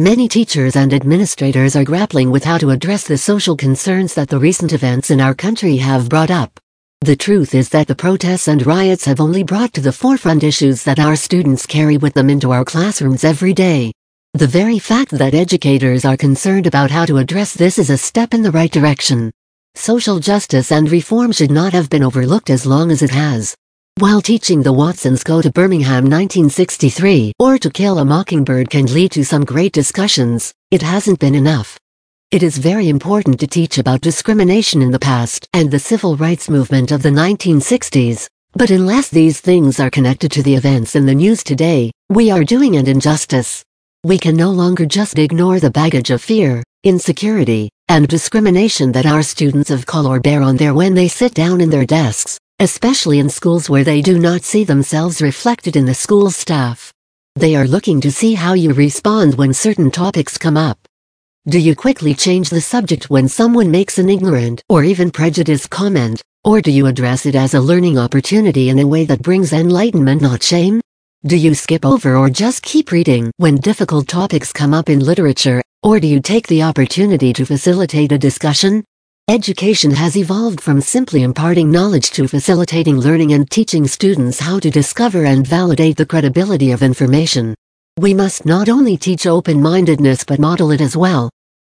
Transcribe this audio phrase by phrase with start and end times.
[0.00, 4.38] Many teachers and administrators are grappling with how to address the social concerns that the
[4.38, 6.58] recent events in our country have brought up.
[7.02, 10.84] The truth is that the protests and riots have only brought to the forefront issues
[10.84, 13.92] that our students carry with them into our classrooms every day.
[14.32, 18.32] The very fact that educators are concerned about how to address this is a step
[18.32, 19.30] in the right direction.
[19.74, 23.54] Social justice and reform should not have been overlooked as long as it has.
[24.00, 29.12] While teaching the Watsons Go to Birmingham 1963 or To Kill a Mockingbird can lead
[29.12, 31.78] to some great discussions, it hasn't been enough.
[32.30, 36.48] It is very important to teach about discrimination in the past and the civil rights
[36.48, 41.14] movement of the 1960s, but unless these things are connected to the events in the
[41.14, 43.62] news today, we are doing an injustice.
[44.02, 49.22] We can no longer just ignore the baggage of fear, insecurity, and discrimination that our
[49.22, 53.30] students of color bear on their when they sit down in their desks, especially in
[53.30, 56.92] schools where they do not see themselves reflected in the school staff.
[57.34, 60.78] They are looking to see how you respond when certain topics come up.
[61.48, 66.20] Do you quickly change the subject when someone makes an ignorant or even prejudiced comment,
[66.44, 70.20] or do you address it as a learning opportunity in a way that brings enlightenment
[70.20, 70.82] not shame?
[71.24, 75.62] Do you skip over or just keep reading when difficult topics come up in literature,
[75.82, 78.84] or do you take the opportunity to facilitate a discussion?
[79.30, 84.72] Education has evolved from simply imparting knowledge to facilitating learning and teaching students how to
[84.72, 87.54] discover and validate the credibility of information.
[87.96, 91.30] We must not only teach open-mindedness but model it as well.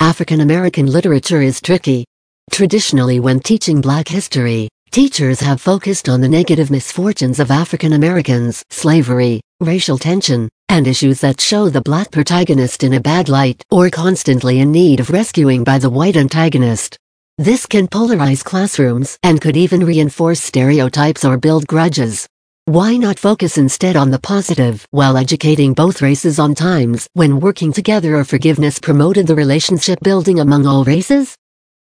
[0.00, 2.06] African American literature is tricky.
[2.50, 8.62] Traditionally when teaching black history, teachers have focused on the negative misfortunes of African Americans,
[8.70, 13.90] slavery, racial tension, and issues that show the black protagonist in a bad light or
[13.90, 16.96] constantly in need of rescuing by the white antagonist.
[17.38, 22.28] This can polarize classrooms and could even reinforce stereotypes or build grudges.
[22.66, 27.72] Why not focus instead on the positive while educating both races on times when working
[27.72, 31.34] together or forgiveness promoted the relationship building among all races?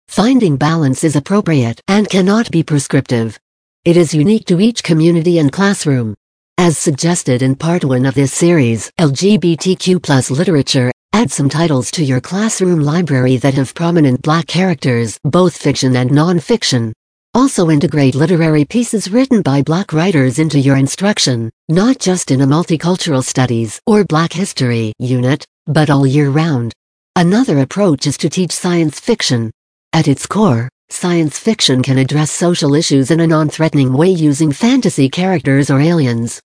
[0.07, 3.39] Finding balance is appropriate and cannot be prescriptive.
[3.85, 6.13] It is unique to each community and classroom.
[6.59, 12.21] As suggested in part 1 of this series, LGBTQ literature Add some titles to your
[12.21, 16.93] classroom library that have prominent black characters, both fiction and non-fiction.
[17.33, 22.47] Also integrate literary pieces written by black writers into your instruction, not just in a
[22.47, 26.73] multicultural studies or black history unit, but all year round.
[27.15, 29.51] Another approach is to teach science fiction.
[29.93, 35.09] At its core, science fiction can address social issues in a non-threatening way using fantasy
[35.09, 36.39] characters or aliens.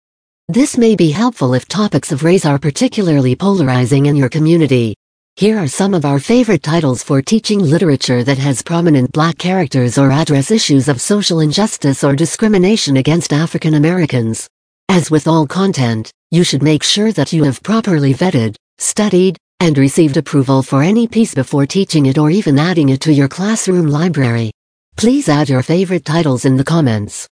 [0.48, 4.94] This may be helpful if topics of race are particularly polarizing in your community.
[5.36, 9.96] Here are some of our favorite titles for teaching literature that has prominent black characters
[9.96, 14.46] or address issues of social injustice or discrimination against African Americans.
[14.90, 19.78] As with all content, you should make sure that you have properly vetted, studied, and
[19.78, 23.86] received approval for any piece before teaching it or even adding it to your classroom
[23.86, 24.50] library.
[24.96, 27.26] Please add your favorite titles in the comments.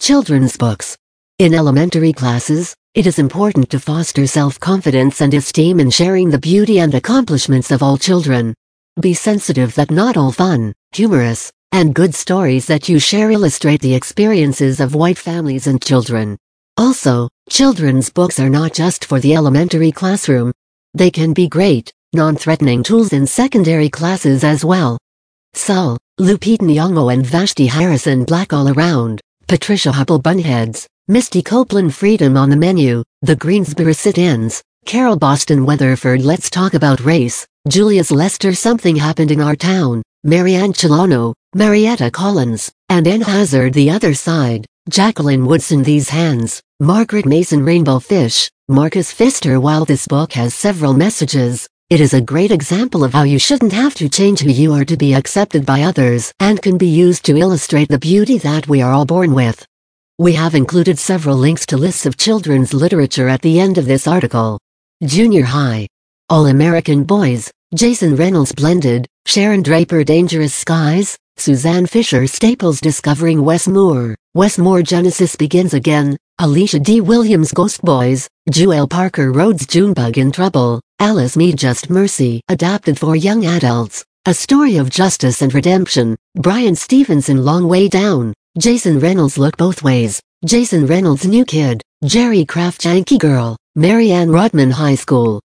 [0.00, 0.96] Children's books.
[1.38, 6.80] In elementary classes, it is important to foster self-confidence and esteem in sharing the beauty
[6.80, 8.54] and accomplishments of all children.
[9.00, 13.94] Be sensitive that not all fun, humorous, and good stories that you share illustrate the
[13.94, 16.36] experiences of white families and children.
[16.76, 20.50] Also, children's books are not just for the elementary classroom.
[20.94, 24.98] They can be great, non-threatening tools in secondary classes as well.
[25.54, 32.36] Sulwe, Lupita Nyong'o and Vashti Harrison Black All Around, Patricia Hubbell Bunheads, Misty Copeland Freedom
[32.36, 38.52] on the Menu, The Greensboro Sit-Ins, Carol Boston Weatherford Let's Talk About Race, Julius Lester
[38.52, 44.66] Something Happened in Our Town, Marianne Celano, Marietta Collins, and Ann Hazzard The Other Side,
[44.90, 50.92] Jacqueline Woodson These Hands, Margaret Mason Rainbow Fish, Marcus Pfister While this book has several
[50.92, 54.74] messages, it is a great example of how you shouldn't have to change who you
[54.74, 58.68] are to be accepted by others and can be used to illustrate the beauty that
[58.68, 59.64] we are all born with.
[60.20, 64.08] We have included several links to lists of children's literature at the end of this
[64.08, 64.58] article.
[65.04, 65.86] Junior High.
[66.28, 74.16] All-American Boys, Jason Reynolds Blended, Sharon Draper Dangerous Skies, Suzanne Fisher Staples Discovering Wes Moore,
[74.34, 77.00] Wes Moore Genesis Begins Again, Alicia D.
[77.00, 82.40] Williams Ghost Boys, Jewell Parker Rhodes Junebug in Trouble, Alice Mead Just Mercy.
[82.48, 88.34] Adapted for Young Adults, A Story of Justice and Redemption, Bryan Stevenson Long Way Down,
[88.58, 94.30] Jason Reynolds Look Both Ways, Jason Reynolds New Kid, Jerry Craft Yankee Girl, Mary Ann
[94.30, 95.40] Rodman High School.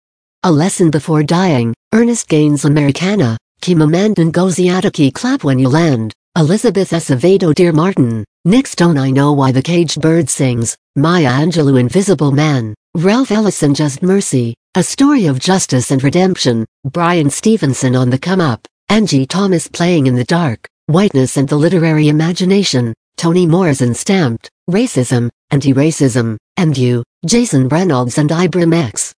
[0.42, 6.90] A Lesson Before Dying, Ernest Gaines Americana, Chimamanda Ngozi Adichie Clap When You Land, Elizabeth
[6.90, 12.30] Acevedo Dear Martin, Nic Stone I Know Why the Caged Bird Sings, Maya Angelou Invisible
[12.30, 18.18] Man, Ralph Ellison Just Mercy, A Story of Justice and Redemption, Bryan Stevenson on the
[18.18, 23.92] Come Up, Angie Thomas Playing in the Dark, Whiteness and the Literary Imagination, Toni Morrison
[23.92, 29.12] Stamped, Racism, Anti-Racism, and You, Jason Reynolds and Ibram X.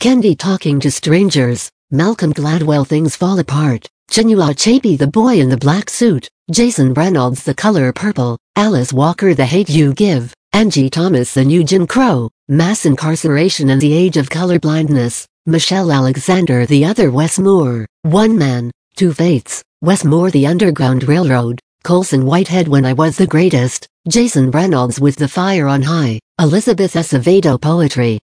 [0.00, 5.56] Kendi Talking to Strangers, Malcolm Gladwell Things Fall Apart, Chinua Achebe The Boy in the
[5.56, 11.32] Black Suit, Jason Reynolds The Color Purple, Alice Walker The Hate You Give, Angie Thomas
[11.32, 17.12] The New Jim Crow, Mass Incarceration and the Age of Colorblindness, Michelle Alexander The Other
[17.12, 22.92] Wes Moore, One Man, Two Fates, Wes Moore The Underground Railroad, Colson Whitehead When I
[22.92, 28.20] Was the Greatest, Jason Reynolds With the Fire on High, Elizabeth Acevedo Poetry,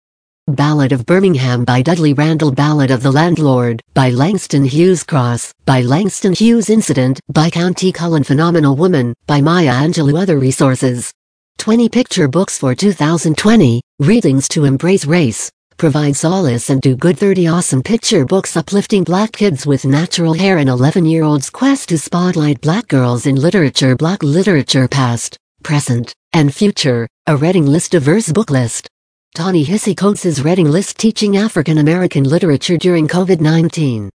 [0.45, 5.81] Ballad of Birmingham by Dudley Randall Ballad of the Landlord by Langston Hughes Cross by
[5.81, 11.11] Langston Hughes Incident by Countee Cullen Phenomenal Woman by Maya Angelou Other resources.
[11.57, 17.17] 20 picture books for 2020 Readings to Embrace Race Provide solace and do good.
[17.17, 20.57] 30 awesome picture books uplifting black kids with natural hair.
[20.57, 27.07] And 11-year-olds quest to spotlight black girls in literature black literature past, present, and future,
[27.27, 28.89] a Reading List diverse book list.
[29.35, 34.09] Ta-Nehisi Coates' Reading List Teaching African American Literature During COVID-19